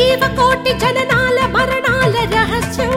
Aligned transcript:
జీవకోటి 0.00 0.72
జననాల 0.72 1.46
మరణాల 1.46 2.14
రహస్యం. 2.34 2.92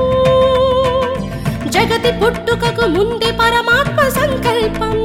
జగతి 1.69 2.11
పుట్టుకకు 2.11 2.85
ముందే 2.87 3.31
పరమాత్మ 3.31 4.09
సంకల్పం. 4.09 5.02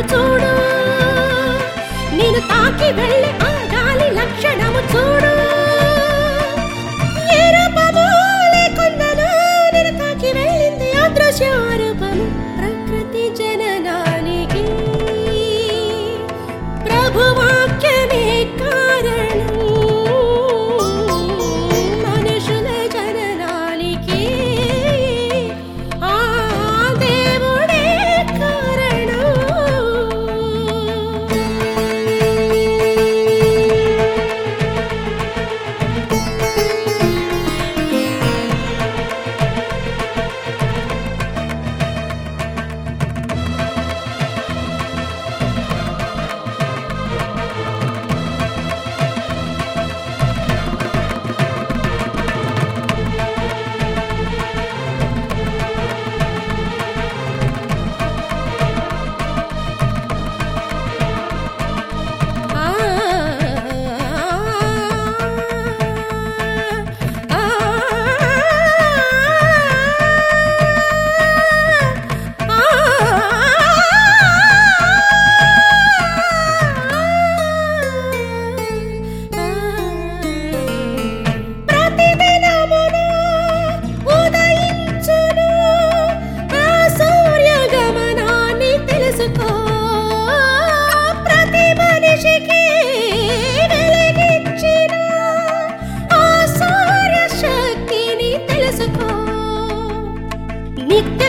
చూడు. 0.00 0.52
నేను 2.16 2.40
తాకి 2.40 2.92
వెళ్ళి 2.92 3.47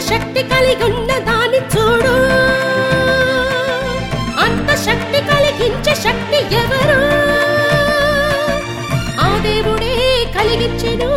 శక్తి 0.09 0.43
కలిగి 0.43 0.83
ఉన్న 0.83 1.11
చూడు. 1.73 2.13
అంత 4.43 4.75
శక్తి 4.75 5.19
కలిగించే 5.31 5.95
శక్తి 5.95 6.55
ఎవరు? 6.55 6.99
ఆ 9.19 9.39
దేవుడే 9.41 9.93
కలిగించెను 10.37 11.09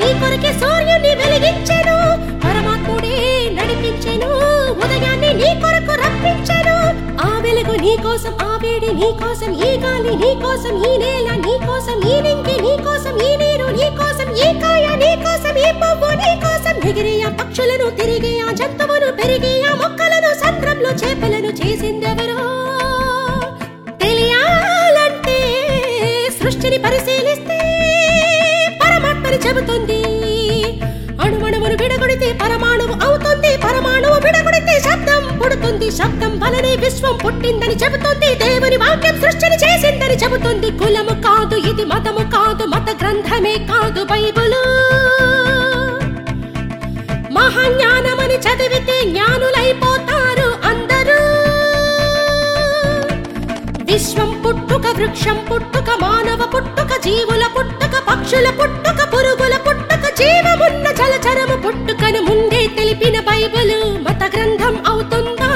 నీ 0.00 0.08
కొరకే 0.20 0.52
సూర్యుని 0.52 1.12
వెలిగించెను. 1.14 1.96
పరమాత్ముడే 2.44 3.16
నడిపించెను 3.52 4.30
ఉదయాన్ని 4.84 5.34
నీ 5.34 5.60
కొరకు 5.60 5.94
రప్పించెను. 6.02 6.76
ఆ 7.26 7.38
వెలుగు 7.38 7.76
నీ 7.76 7.96
కోసం 7.96 8.34
ఆ 8.42 8.56
వేడి 8.56 8.92
నీ 8.92 9.12
కోసం 9.22 9.52
ఈ 9.52 9.78
గాలి 9.78 10.16
నీ 10.16 10.34
కోసం 10.42 10.84
ఈ 10.84 10.98
నేల 10.98 11.30
నీ 11.46 11.58
కోసం 11.66 12.08
ఈ 12.10 12.20
నింగి 12.20 12.60
నీ 12.60 12.84
కోసం 12.84 13.20
ఈ 13.20 13.36
నీరు 13.36 13.68
నీ 13.78 13.96
కోసం 13.96 14.30
ఈ 14.36 14.60
కాయ 14.60 14.86
నీ 15.02 15.10
కోసం 15.24 15.56
ఈ 15.58 15.72
పువ్వు 15.72 16.10
నీ 16.14 16.30
కోసం. 16.40 16.76
ఎగిరి 16.90 17.24
పక్షులను 17.40 17.90
తిరిగి 17.90 18.39
జంతువును 18.60 19.10
పెరిగి 19.18 19.52
ఆ 19.68 19.74
మొక్కలను 19.82 20.30
సంద్రంలో 20.42 20.90
చేపలను 21.02 21.50
చేసిందెవరో? 21.60 22.42
తెలియాలంటే 24.02 25.36
సృష్టిని 26.38 26.78
పరిశీలిస్తే 26.86 27.58
పరమాత్మని 28.82 29.38
చెబుతుంది. 29.46 30.00
అణువణువును 31.24 31.76
విడగొడితే 31.82 32.28
పరమాణువు 32.42 32.94
అవుతుంది 33.06 33.52
పరమాణువు 33.64 34.18
విడగొడితే 34.26 34.74
శబ్దం 34.86 35.22
పుడుతుంది. 35.40 35.88
శబ్దం 35.98 36.34
వలనే 36.42 36.74
విశ్వం 36.84 37.16
పుట్టిందని 37.24 37.76
చెబుతుంది 37.84 38.30
దేవుని 38.44 38.78
వాక్యం 38.84 39.16
సృష్టిని 39.24 39.58
చేసిందని 39.64 40.18
చెబుతుంది. 40.24 40.70
కులము 40.82 41.16
కాదు 41.28 41.58
ఇది 41.72 41.86
మతము 41.92 42.24
కాదు 42.36 42.66
మత 42.74 42.88
గ్రంథమే 43.02 43.56
కాదు 43.72 44.04
బైబులు. 44.12 44.64
మహాజ్ఞానమని 47.30 48.34
చదివితే 48.36 49.10
జ్ఞానులైపోతారు 49.10 50.48
అందరూ. 50.64 51.18
విశ్వం 53.84 54.42
పుట్టుక 54.42 54.86
వృక్షం 54.96 55.46
పుట్టుక 55.50 55.90
మానవ 56.02 56.50
పుట్టుక 56.54 57.00
జీవుల 57.04 57.46
పుట్టుక 57.58 57.94
పక్షుల 58.08 58.50
పుట్టుక 58.50 59.14
పురుగుల 59.14 59.56
పుట్టుక 59.68 60.04
జీవమున్న 60.18 60.86
చలచరము 61.00 61.56
పుట్టుకను 61.62 62.22
ముందే 62.22 62.66
తెలిపిన 62.78 63.20
బైబిల్ 63.20 63.76
మత 64.00 64.22
గ్రంథం 64.36 64.82
అవుతుందా? 64.86 65.50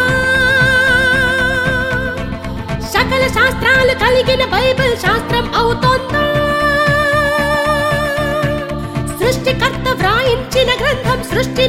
సకల 2.92 3.26
శాస్త్రాలు 3.28 3.94
కలిగిన 4.04 4.44
బైబిల్ 4.46 4.96
శాస్త్రం 4.96 5.54
అవుతుంది 5.54 5.93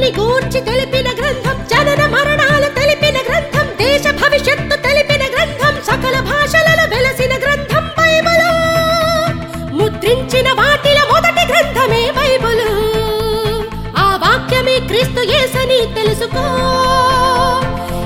గూర్చి 0.04 0.60
తెలిపిన 0.60 1.08
గ్రంథం 1.12 1.66
జనన 1.70 2.06
మరణాలు 2.06 2.74
తెలిపిన 2.74 3.18
గ్రంథం 3.28 3.66
దేశ 3.76 4.04
భవిష్యత్తు 4.10 4.76
తెలిపిన 4.76 5.24
గ్రంథం 5.34 5.82
సకల 5.84 6.20
భాషలలో 6.20 6.96
వెలసిన 6.96 7.38
గ్రంథం 7.38 7.86
ముద్రించిన 9.72 10.52
వాటిల 10.52 10.98
మొదటి 11.12 11.46
గ్రంథమే 11.52 12.10
బైబులు. 12.10 12.70
ఆ 13.96 14.16
వాక్యమే 14.16 14.80
క్రీస్తు 14.80 15.20
యేసని 15.20 15.94
తెలుసుకో. 15.94 16.44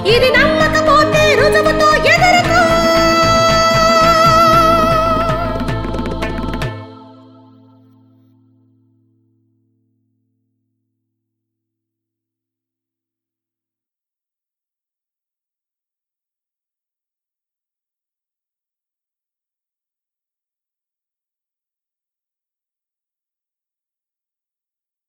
ఇది 0.06 0.30
నా 0.30 0.49